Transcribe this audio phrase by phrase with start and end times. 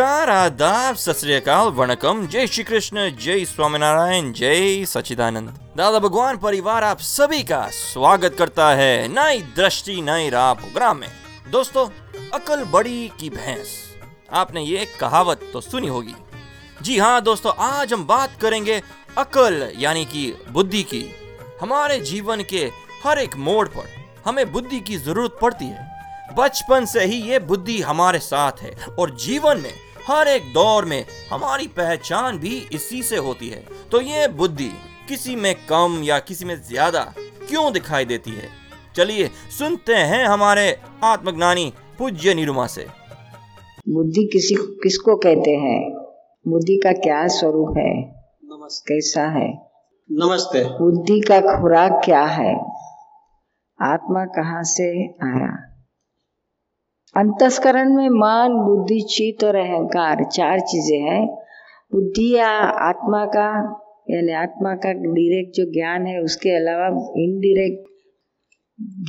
[0.00, 6.98] नमस्कार, आदाब सत वणकम। जय श्री कृष्ण जय स्वामीनारायण, जय सचिदानंद दादा भगवान, परिवार आप
[6.98, 11.08] सभी का स्वागत करता है नई दृष्टि, नई राह प्रोग्राम में।
[11.50, 11.86] दोस्तों,
[12.32, 13.74] अकल बड़ी की भैंस।
[14.32, 16.14] आपने ये कहावत तो सुनी होगी।
[16.82, 18.82] जी हाँ दोस्तों, आज हम बात करेंगे
[19.18, 21.04] अकल, यानी कि बुद्धि की।
[21.60, 22.70] हमारे जीवन के
[23.04, 23.92] हर एक मोड़ पर
[24.26, 25.88] हमें बुद्धि की ज़रूरत पड़ती है।
[26.38, 29.72] बचपन से ही ये बुद्धि हमारे साथ है और जीवन में
[30.10, 34.70] हर एक दौर में हमारी पहचान भी इसी से होती है। तो ये बुद्धि
[35.08, 38.48] किसी में कम या किसी में ज़्यादा क्यों दिखाई देती है?
[38.96, 42.86] चलिए सुनते हैं हमारे आत्मज्ञानी पूज्य निरुमा से।
[43.88, 45.92] बुद्धि किसी किसको कहते हैं?
[46.48, 47.92] बुद्धि का क्या स्वरूप है?
[48.44, 49.48] नमस्ते। कैसा है?
[50.10, 52.54] नमस्ते। बुद्धि का खुराक क्या है?
[53.82, 55.69] आत्मा कहाँ से आया?
[57.20, 61.26] अंतस्करण में मन, बुद्धि, चित्त और अहंकार, चार चीज़ें हैं।
[61.92, 62.48] बुद्धि या
[62.88, 63.48] आत्मा का,
[64.10, 67.90] यानी आत्मा का डायरेक्ट जो ज्ञान है, उसके अलावा इनडायरेक्ट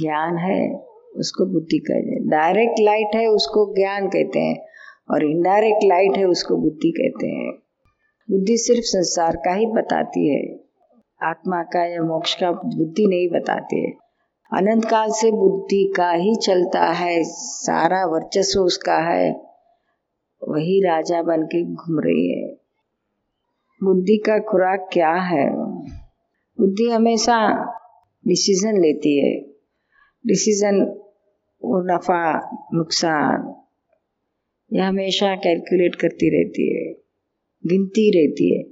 [0.01, 0.75] ज्ञान है,
[1.15, 4.65] उसको बुद्धि कहते हैं। डायरेक्ट लाइट है, उसको ज्ञान कहते हैं
[5.11, 7.53] और इनडायरेक्ट लाइट है, उसको बुद्धि कहते हैं।
[8.31, 10.59] बुद्धि सिर्फ़ संसार का ही बताती है।
[11.23, 14.00] आत्मा का या मोक्ष का बुद्धि नहीं बताती है।
[14.53, 19.31] अनंत काल से बुद्धि का ही चलता है, सारा वर्चस्व उसका है।
[20.49, 22.53] वही राजा बन के घूम रही है।
[23.83, 25.49] बुद्धि का खुराक क्या है?
[26.59, 27.65] बुद्धि हमेशा
[28.27, 29.41] डिसीज़न लेती है।
[30.27, 30.81] डिसीज़न
[31.63, 33.55] वो नफा, नुकसान,
[34.73, 36.93] यह हमेशा कैलकुलेट करती रहती है।
[37.65, 38.63] गिनती रहती है।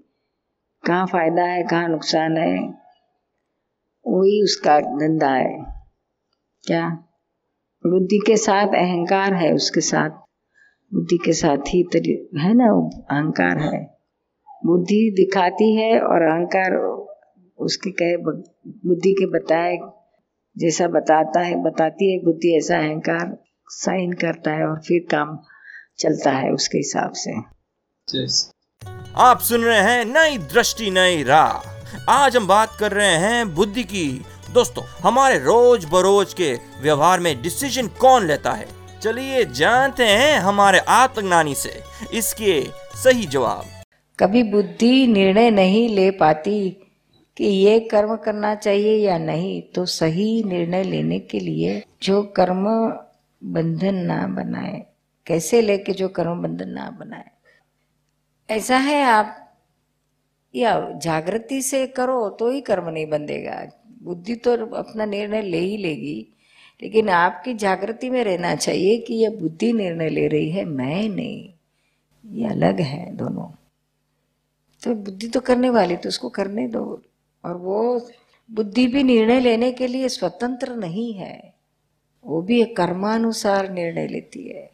[0.87, 2.88] कहाँ फ़ायदा है, कहाँ नुकसान है।
[4.07, 5.83] वही उसका धंधा है।
[6.67, 6.89] क्या?
[7.85, 10.09] बुद्धि के साथ अहंकार है उसके साथ।
[10.93, 12.65] बुद्धि के साथ ही तरी है ना
[13.15, 13.97] अहंकार है।
[14.65, 16.75] बुद्धि दिखाती है और अहंकार
[17.57, 18.17] उसके कहे
[18.87, 19.77] बुद्धि के बताए,
[20.57, 25.39] जैसा बताता है, बताती है बुद्धि, ऐसा अहंकार साइन करता है और फिर काम
[25.99, 27.31] चलता है उसके हिसाब से।
[29.15, 31.78] आप सुन रहे हैं नई दृष्टि, नई राह।
[32.09, 37.41] आज हम बात कर रहे हैं बुद्धि की। दोस्तों, हमारे रोज बरोज के व्यवहार में
[37.41, 38.67] डिसीज़न कौन लेता है?
[39.01, 41.81] चलिए जानते हैं हमारे आत्मज्ञानी से।
[42.13, 42.63] इसके
[42.95, 43.65] सही जवाब।
[44.19, 46.69] कभी बुद्धि निर्णय नहीं ले पाती
[47.37, 52.65] कि ये कर्म करना चाहिए या नहीं तो सही निर्णय लेने के लिए जो कर्म
[53.43, 54.85] बंधन ना बनाए।
[55.25, 57.29] कैसे लेके जो कर्म बंधन ना बनाए?
[58.49, 59.48] ऐसा है आप
[60.55, 63.71] या जागृति से करो तो ही कर्म नहीं बंधेगा।
[64.03, 66.27] बुद्धि तो अपना निर्णय ले ही लेगी,
[66.81, 71.53] लेकिन आपकी जागृति में रहना चाहिए कि यह बुद्धि निर्णय ले रही है, मैं नहीं।
[72.25, 73.47] ये अलग है दोनों।
[74.83, 77.01] तो बुद्धि तो करने वाली तो उसको करने दो।
[77.43, 78.07] और वो
[78.49, 81.53] बुद्धि भी निर्णय लेने के लिए स्वतंत्र नहीं है।
[82.25, 84.69] वो भी एक कर्मानुसार निर्णय लेती है।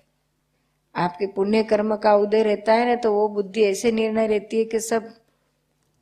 [0.95, 4.65] आपके पुण्य कर्म का उदय रहता है ना तो वो बुद्धि ऐसे निर्णय लेती है
[4.65, 5.13] कि सब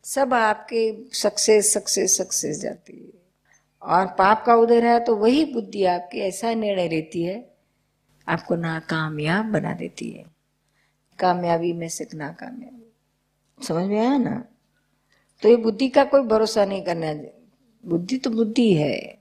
[0.04, 3.22] सब आपके सक्सेस सक्सेस सक्सेस जाती है।
[3.82, 7.54] और पाप का उदय है तो वही बुद्धि आपकी ऐसा निर्णय लेती है,
[8.28, 10.26] आपको नाकामयाब बना देती है।
[11.20, 14.44] कामयाबी में से नाकामयाबी। समझ में आया ना?
[15.44, 17.14] तो ये बुद्धि का कोई भरोसा नहीं करना
[17.84, 19.18] बुद्धि तो बुद्धि है।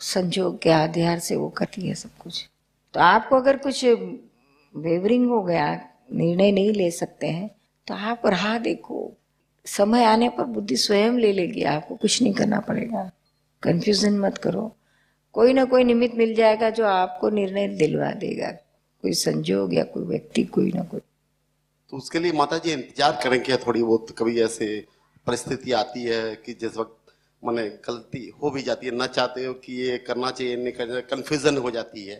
[0.00, 2.48] संजोग के आधार से वो करती है सब कुछ।
[2.94, 5.74] तो आपको अगर कुछ वेवरिंग हो गया,
[6.12, 7.50] निर्णय नहीं ले सकते हैं
[7.86, 9.12] तो आप राह देखो।
[9.68, 13.10] समय आने पर बुद्धि स्वयं ले लेगी आपको कुछ नहीं करना पड़ेगा।
[13.62, 14.72] कंफ्यूजन मत करो।
[15.34, 18.50] कोई ना कोई निमित्त मिल जाएगा जो आपको निर्णय दिलवा देगा।
[19.04, 21.00] कोई संजोग या कोई व्यक्ति कोई ना कोई।
[21.92, 24.66] तो उसके लिए माता जी इंतज़ार करेंगे थोड़ी बहुत। कभी ऐसे
[25.26, 26.94] परिस्थिति आती है कि जिस वक्त
[27.42, 31.00] मैंने गलती हो भी जाती है ना चाहते हो कि ये करना चाहिए नहीं करना
[31.10, 32.16] कंफ्यूजन हो जाती है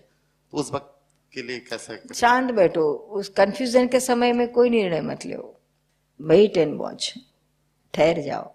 [0.52, 0.94] तो उस वक्त
[1.34, 5.54] के लिए कैसे शांत बैठो। उस कंफ्यूजन के समय में कोई निर्णय मत लो।
[6.20, 7.12] वेट एंड वॉच
[7.94, 8.54] ठहर जाओ।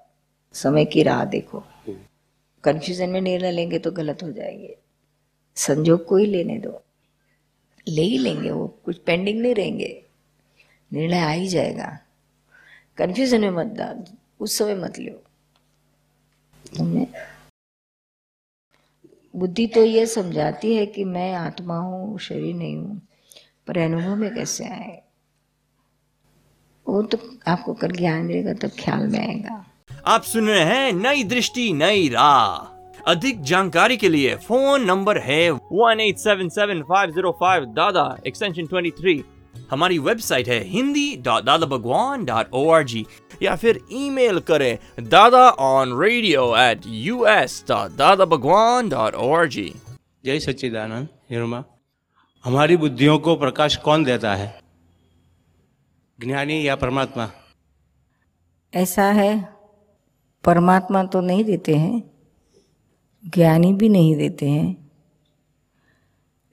[0.53, 1.63] समय की राह देखो।
[2.63, 4.77] कंफ्यूजन में निर्णय लेंगे तो गलत हो जाएँगे।
[5.56, 6.81] संजोग को ही लेने दो।
[7.88, 10.03] ले ही लेंगे वो, कुछ पेंडिंग नहीं रहेंगे।
[10.94, 12.00] निर्णय आ ही जाएगा।
[12.97, 14.03] कंफ्यूजन में मत डाल,
[14.39, 15.24] उस समय मत लो।
[16.77, 17.07] तुमने
[19.36, 23.01] बुद्धि तो ये समझाती है कि मैं आत्मा हूँ, शरीर नहीं हूँ,
[23.68, 25.03] पर अनुभव में कैसे आए?
[26.88, 29.63] वो तो आपको कर ज्ञान मिलेगा तब ख्याल में आएगा।
[30.07, 32.71] आप सुन रहे हैं नई दृष्टि नई राह।
[33.12, 38.06] अधिक जानकारी के लिए फ़ोन नंबर है one eight seven seven five zero five Dada
[38.27, 39.24] extension twenty three
[39.71, 43.06] हमारी वेबसाइट है Hindi dot Dada Bhagwan dot O R G
[43.41, 44.77] या फिर ईमेल करें
[45.09, 49.74] Dada on radio at U S dot Dada Bhagwan dot O R G
[50.25, 51.63] जय सच्चिदानंद हिरमा
[52.45, 54.62] हमारी बुद्धियों को प्रकाश कौन देता है?
[56.24, 57.31] ज्ञानी या परमात्मा?
[58.74, 59.54] ऐसा है,
[60.44, 62.12] परमात्मा तो नहीं देते हैं,
[63.25, 64.92] ज्ञानी भी नहीं देते हैं।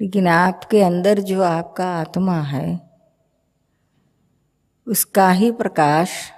[0.00, 2.90] लेकिन आपके अंदर जो आपका आत्मा है,
[4.88, 6.32] उसका ही प्रकाश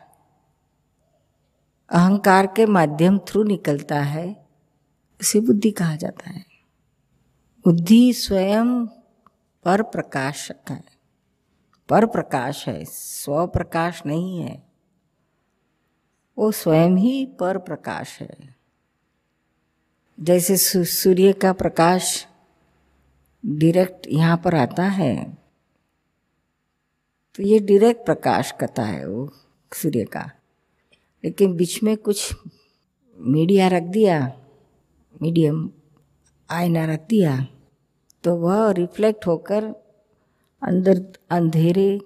[1.91, 4.47] अहंकार के माध्यम थ्रू निकलता है,
[5.21, 6.47] उसे बुद्धि कहा जाता है।
[7.65, 8.87] बुद्धि स्वयं
[9.65, 10.92] पर प्रकाशक है।
[11.89, 14.63] पर प्रकाश है, स्व प्रकाश नहीं है।
[16.39, 18.55] वो स्वयं ही पर प्रकाश है।
[20.19, 22.27] जैसे सूर्य का प्रकाश
[23.45, 25.15] डायरेक्ट यहाँ पर आता है
[27.35, 29.29] तो ये डायरेक्ट प्रकाश करता है वो
[29.73, 30.31] सूर्य का।
[31.25, 32.33] लेकिन बीच में कुछ
[33.19, 34.21] मीडिया रख दिया
[35.23, 35.71] मीडियम
[36.51, 37.47] आईना रख दिया
[38.25, 39.73] तो वह रिफ्लेक्ट होकर
[40.63, 42.01] अंदर अंधेरे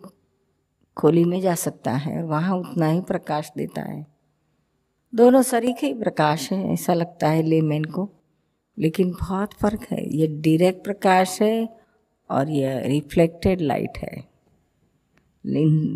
[0.96, 4.06] खोली में जा सकता है और वहाँ उतना ही प्रकाश देता है।
[5.14, 8.10] दोनों सरीखे ही प्रकाश है, ऐसा लगता है लेमैन को।
[8.78, 11.68] लेकिन बहुत फ़र्क है। ये डायरेक्ट प्रकाश है
[12.30, 14.36] और ये रिफ्लेक्टेड लाइट है।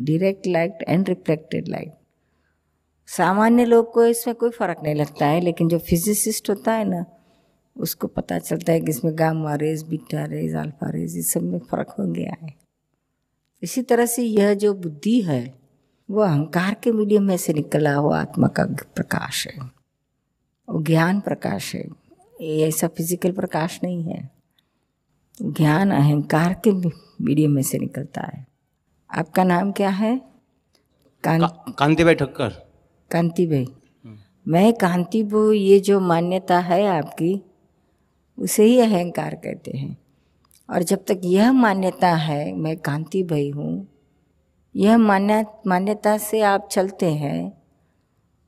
[0.05, 1.95] Direct light and reflected light
[3.07, 7.05] सामान्य लोग को इसमें कोई फ़र्क नहीं लगता है, लेकिन जो फिजिसिस्ट होता है ना
[7.81, 11.59] उसको पता चलता है कि इसमें gamma rays beta rays alpha rays इस सब में
[11.59, 12.55] फ़र्क हो गया है।
[13.63, 15.43] इसी तरह से यह जो बुद्धि है
[16.09, 19.61] वो अहंकार के मीडियम में से निकला हुआ आत्मा का प्रकाश है।
[20.69, 21.85] वो ज्ञान प्रकाश है।
[22.41, 24.31] ये ऐसा फ़िज़िकल प्रकाश नहीं है।
[25.43, 28.47] ज्ञान अहंकार के मीडियम में से निकलता है।
[29.11, 30.17] आपका नाम क्या है?
[31.25, 31.39] कां...
[31.41, 32.49] का, कांति भाई ठक्कर।
[33.11, 33.67] कांति भाई
[34.49, 37.35] मैं कांति भाई ये जो मान्यता है आपकी
[38.41, 39.97] उसे ही अहंकार कहते हैं।
[40.69, 43.87] और जब तक यह मान्यता है, मैं कांति भाई हूँ,
[44.75, 47.53] यह मान्य, मान्यता से आप चलते हैं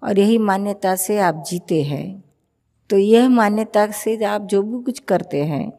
[0.02, 2.22] और यही मान्यता से आप जीते हैं
[2.90, 5.72] तो यह मान्यता से आप जो भी कुछ करते हैं,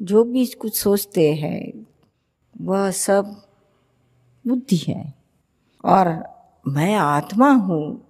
[0.00, 1.86] जो भी कुछ सोचते हैं,
[2.60, 3.34] वह सब
[4.44, 5.12] बुद्धि है।
[5.84, 6.08] और
[6.66, 8.02] मैं आत्मा हूँ,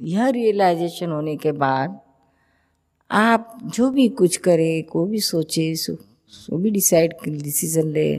[0.00, 2.00] यह रियलाइजेशन होने के बाद
[3.10, 5.96] आप जो भी कुछ करे को भी सोचे सो,
[6.28, 8.16] सो भी डिसाइड डिसीज़न ले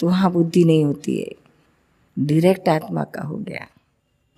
[0.00, 1.34] तो वहाँ बुद्धि नहीं होती है।
[2.16, 3.66] डायरेक्ट आत्मा का हो गया।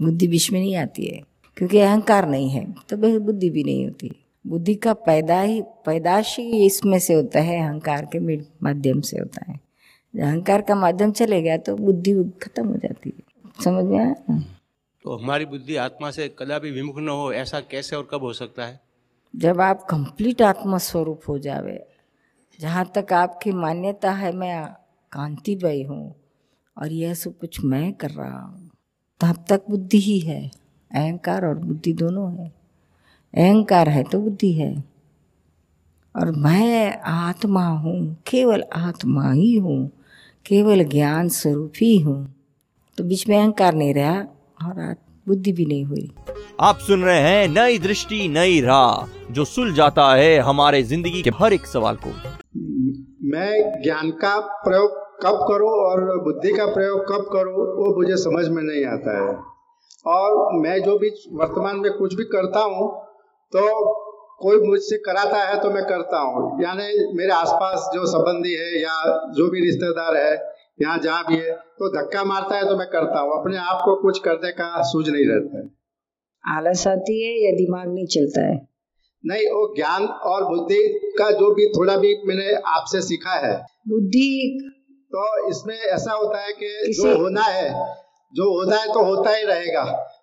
[0.01, 1.21] बुद्धि बीच में नहीं आती है
[1.57, 4.11] क्योंकि अहंकार नहीं है तो बुद्धि भी नहीं होती।
[4.45, 8.19] बुद्धि का पैदा ही पैदाश ही इसमें से होता है अहंकार के
[8.65, 9.59] माध्यम से होता है।
[10.15, 14.15] अहंकार का माध्यम चले गया तो बुद्धि खत्म हो जाती है। समझ में आया?
[15.05, 18.67] तो हमारी बुद्धि आत्मा से कदापि विमुख न हो ऐसा कैसे और कब हो सकता
[18.67, 18.81] है?
[19.35, 21.87] जब आप कंप्लीट आत्मा स्वरूप हो जावे,
[22.59, 24.67] जहाँ तक आपकी मान्यता है, मैं
[25.13, 26.15] कांति भाई हूँ
[26.77, 28.70] और यह सब कुछ मैं कर रहा हूँ,
[29.20, 30.51] तब तक बुद्धि ही है।
[30.91, 32.49] अहंकार और बुद्धि दोनों है।
[33.35, 34.85] अहंकार है तो बुद्धि है।
[36.15, 39.91] और मैं आत्मा हूँ, केवल आत्मा ही हूँ,
[40.47, 42.35] केवल ज्ञान स्वरूप ही हूँ।
[42.99, 44.20] तो बीच में अहंकार नहीं रहा
[44.67, 46.11] और बुद्धि भी नहीं हुई।
[46.58, 51.31] आप सुन रहे हैं नई दृष्टि, नई राह, जो सुल जाता है हमारे ज़िंदगी के
[51.36, 52.10] हर एक सवाल को।
[53.31, 54.32] मैं ज्ञान का
[54.65, 59.17] प्रयोग कब करूँ और बुद्धि का प्रयोग कब करूँ, वो मुझे समझ में नहीं आता
[59.19, 59.36] है।
[60.06, 62.91] और मैं जो भी वर्तमान में कुछ भी करता हूँ
[63.53, 63.65] तो
[64.41, 69.00] कोई मुझसे कराता है तो मैं करता हूँ। यानी मेरे आसपास जो संबंधी है या
[69.32, 70.34] जो भी रिश्तेदार है,
[70.82, 74.00] यहाँ जहाँ भी है तो धक्का मारता है तो मैं करता हूँ। अपने आप को
[74.03, 75.67] कुछ करने का सूझ नहीं रहता है।
[76.48, 78.69] आलस आती है या दिमाग नहीं चलता है?
[79.24, 80.82] नहीं वो ज्ञान और बुद्धि
[81.19, 83.55] का जो भी थोड़ा भी मैंने आपसे सीखा है।
[83.88, 84.31] बुद्धि
[85.12, 87.70] तो इसमें ऐसा होता है कि जो होना है
[88.34, 89.82] जो होना है तो होता ही रहेगा।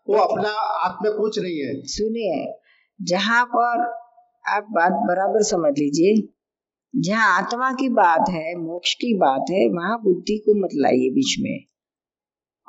[0.10, 2.56] वो अपना आप में कुछ नहीं है। सुनिए
[3.00, 3.84] जहाँ पर
[4.46, 6.28] आप बात बराबर समझ लीजिए
[6.94, 11.36] जहाँ आत्मा की बात है मोक्ष की बात है वहाँ बुद्धि को मत लाइए बीच
[11.40, 11.75] में।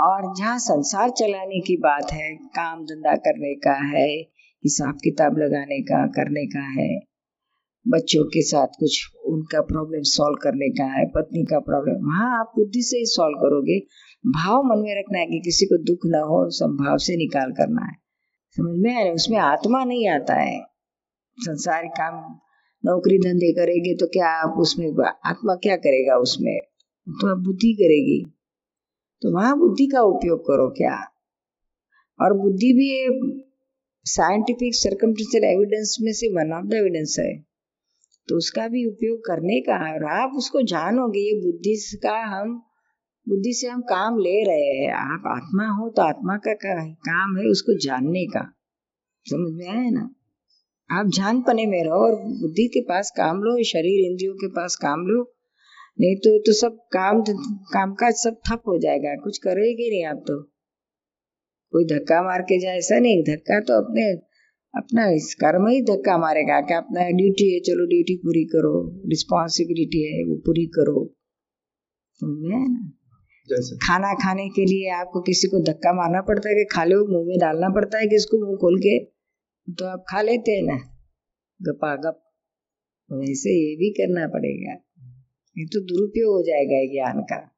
[0.01, 4.17] और जहाँ संसार चलाने की बात है, काम धंधा करने का है,
[4.65, 7.01] हिसाब किताब लगाने का, करने का है,
[7.89, 12.53] बच्चों के साथ कुछ उनका प्रॉब्लम सॉल्व करने का है, पत्नी का प्रॉब्लम वहाँ आप
[12.57, 13.79] बुद्धि से ही सॉल्व करोगे।
[14.27, 17.87] भाव मन में रखना है कि किसी को दुख ना हो, संभाव से निकाल करना
[17.87, 17.93] है।
[18.51, 20.61] समझ में आया उसमें आत्मा नहीं आता है।
[21.39, 22.39] संसार काम
[22.85, 26.59] नौकरी धंधे करेंगे तो क्या आप उसमें, आत्मा क्या करेगा उसमें?
[27.09, 28.36] तो आप बुद्धि करेगी।
[29.23, 30.97] तो वहाँ बुद्धि का उपयोग करो क्या?
[32.21, 33.21] और बुद्धि भी
[34.05, 37.39] साइंटिफिक सर्कमटेंशियल एविडेंस में से वन ऑफ़ द एविडेंस है।
[38.29, 42.63] तो उसका भी उपयोग करने का और आप उसको जानोगे, ये बुद्धि का हम,
[43.29, 46.55] बुद्धि से हम काम ले रहे हैं। आप आत्मा हो तो आत्मा का
[46.95, 48.53] काम है उसको जानने का।
[49.25, 50.11] समझ में आया ना?
[50.91, 54.77] आप जान पने में रहो और बुद्धि के पास काम लो, शरीर इंद्रियों के पास
[54.77, 55.36] काम लो।
[55.99, 57.21] नहीं तो तो सब काम
[57.73, 60.43] काम काज सब ठप हो जाएगा। कुछ करेगी नहीं आप तो।
[61.73, 64.05] कोई धक्का मार के जाए ऐसा नहीं। धक्का तो अपने
[64.75, 68.75] अपना इस कर्म ही धक्का मारेगा क्या अपना ड्यूटी है चलो ड्यूटी पूरी करो।
[69.09, 71.05] रिस्पॉन्सिबिलिटी है वो पूरी करो।
[72.21, 72.61] समझ ना?
[73.87, 77.27] खाना खाने के लिए आपको किसी को धक्का मारना पड़ता है कि खा लो मुँह
[77.27, 78.99] में डालना पड़ता है किसको मुँह खोल के
[79.69, 80.77] तो आप खा लेते हैं ना।
[81.61, 82.23] गपा गप।
[83.11, 84.75] वैसे ये भी करना पड़ेगा।
[85.59, 87.51] ये तो दुरुपयोग हो जाएगा ज्ञान का।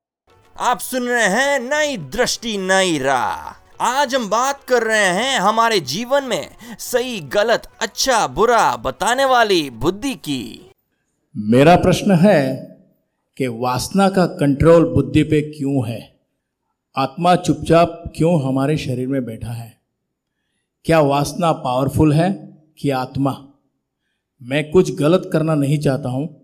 [0.57, 5.81] आप सुन रहे हैं नई दृष्टि नई राह। आज हम बात कर रहे हैं हमारे
[5.81, 10.71] जीवन में सही गलत अच्छा बुरा बताने वाली बुद्धि की।
[11.37, 12.57] मेरा प्रश्न है
[13.37, 16.21] कि वासना का कंट्रोल बुद्धि पे क्यों है?
[16.97, 19.81] आत्मा चुपचाप क्यों हमारे शरीर में बैठा है?
[20.85, 23.49] क्या वासना पावरफुल है कि आत्मा?
[24.43, 26.38] मैं कुछ गलत करना नहीं चाहता हूँ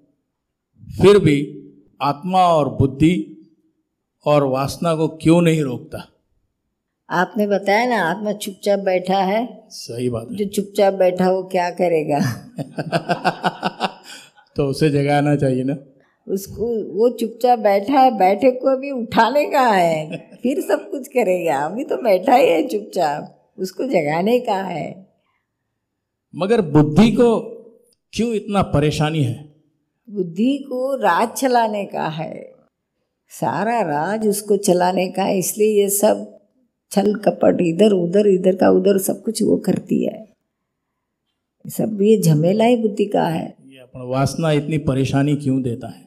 [0.85, 1.69] फिर भी
[2.03, 3.37] आत्मा और बुद्धि
[4.27, 6.09] और वासना को क्यों नहीं रोकता?
[7.11, 11.71] आपने बताया ना आत्मा चुपचाप बैठा है। सही बात है। जो चुपचाप बैठा वो क्या
[11.71, 12.19] करेगा?
[14.57, 15.77] तो उसे जगाना चाहिए ना।
[16.29, 21.57] उसको वो चुपचाप बैठा है बैठे को अभी उठाने का है फिर सब कुछ करेगा।
[21.57, 25.07] अभी तो बैठा ही है चुपचाप उसको जगाने का है।
[26.37, 27.41] मगर बुद्धि को
[28.13, 29.54] क्यों इतना परेशानी है?
[30.09, 32.35] बुद्धि को राज चलाने का है।
[33.31, 36.31] सारा राज उसको चलाने का है इसलिए ये सब
[36.93, 40.25] छल कपट इधर उधर इधर का उधर सब कुछ वो करती है।
[41.65, 46.03] सब ये झमेला ही बुद्धि का है। ये अपना वासना इतनी परेशानी क्यों देता है?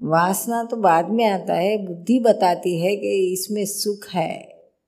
[0.00, 4.32] वासना तो बाद में आता है बुद्धि बताती है कि इसमें सुख है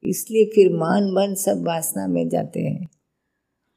[0.02, 2.88] इसलिए फिर मान मन सब वासना में जाते हैं।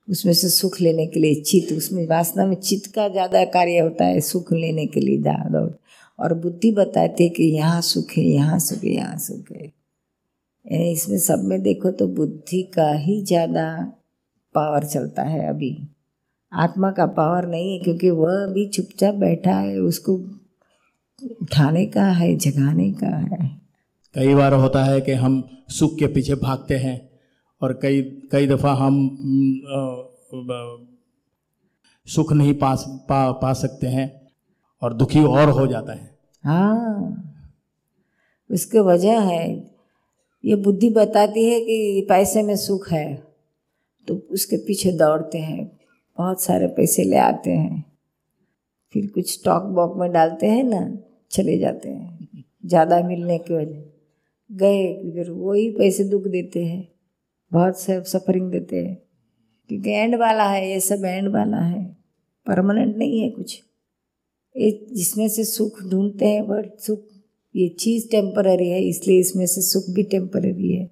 [0.08, 4.06] उसमें से सुख लेने के लिए चित्त, उसमें वासना में चित्त का ज़्यादा कार्य होता
[4.06, 5.70] है, सुख लेने के लिए दौड़।
[6.20, 9.66] और बुद्धि बताती है कि यहाँ सुख है, यहाँ सुख है, यहाँ सुख है।
[10.66, 13.94] यानी इसमें सब में देखो तो बुद्धि का ही ज़्यादा
[14.56, 15.78] पावर चलता है अभी।
[16.52, 20.14] आत्मा का पावर नहीं है क्योंकि वह अभी चुपचाप बैठा है, उसको
[21.42, 23.50] उठाने का है, जगाने का है।
[24.16, 27.07] कई बार होता है कि हम सुख के पीछे भागते हैं
[27.62, 28.96] और कई कई दफ़ा हम
[32.08, 32.74] सुख नहीं पा
[33.10, 34.10] पा पा सकते हैं
[34.82, 37.24] और दुखी और हो जाता है। हाँ।
[38.50, 39.48] उसके वजह है,
[40.44, 43.08] ये बुद्धि बताती है कि पैसे में सुख है
[44.08, 45.66] तो उसके पीछे दौड़ते हैं,
[46.18, 47.84] बहुत सारे पैसे ले आते हैं,
[48.94, 50.82] फिर कुछ स्टॉक बॉक में डालते हैं ना,
[51.32, 53.82] चले जाते हैं, ज़्यादा मिलने की वजह,
[54.50, 56.88] गए, फिर वही पैसे दुख देते हैं।
[57.52, 58.96] बहुत से सफरिंग देते हैं।
[59.70, 61.84] क्योंकि एंड वाला है, ये सब एंड वाला है।
[62.46, 63.62] परमानेंट नहीं है कुछ।
[64.56, 67.00] ये जिसमें से सुख ढूंढते हैं बट सुख,
[67.56, 70.90] ये चीज़ टेम्पररी है, इसलिए इसमें से सुख भी टेम्पररी है।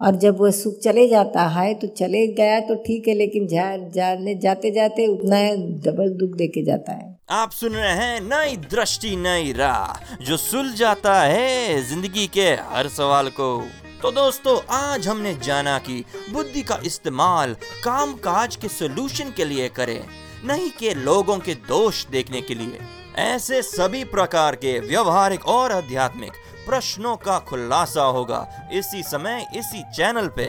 [0.00, 3.76] और जब वह सुख चले जाता है तो चले गया तो ठीक है, लेकिन जा,
[3.76, 5.38] जाने, जाते जाते उतना
[5.84, 10.36] डबल दुख दे के जाता है। आप सुन रहे हैं नई दृष्टि, नई राह, जो
[10.36, 13.62] सुल जाता है ज़िंदगी के हर सवाल को।
[14.02, 19.68] तो दोस्तों, आज हमने जाना कि बुद्धि का इस्तेमाल काम काज के सोल्यूशन के लिए
[19.68, 20.06] करें,
[20.44, 22.78] नहीं कि लोगों के दोष देखने के लिए।
[23.18, 26.32] ऐसे सभी प्रकार के व्यवहारिक और आध्यात्मिक
[26.66, 30.46] प्रश्नों का खुलासा होगा इसी समय, इसी चैनल पे।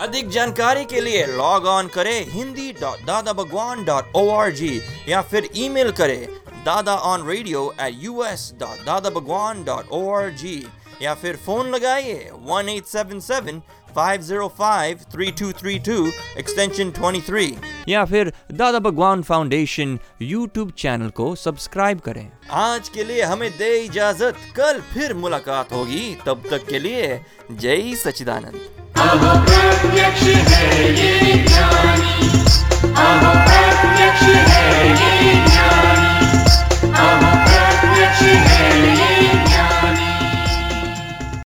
[0.00, 4.80] अधिक जानकारी के लिए लॉग ऑन करें Hindi dot Dada Bhagwan dot O R G
[5.08, 6.26] या फिर ईमेल करें
[6.64, 10.56] Dada on radio at U S dot Dada Bhagwan dot O R G
[11.02, 13.62] या फिर फ़ोन लगाइए one eight seven seven
[13.96, 16.06] five zero five three two three two
[16.38, 17.46] extension twenty three
[17.88, 23.70] या फिर Dada Bhagwan foundation YouTube channel को subscribe करें। आज के लिए हमें दे
[23.78, 27.20] इजाज़त। कल फिर मुलाकात होगी। तब तक के लिए
[27.52, 28.60] जय सचिदानंद
[28.98, 32.28] प्रत्यक्ष है ये ज्ञानी।
[32.92, 35.87] अहो प्रत्यक्ष है ये ज्ञानी।